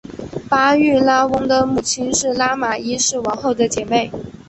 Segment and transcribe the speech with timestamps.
[0.49, 4.09] 巴育拉翁的母亲是拉玛一世王后的姐妹。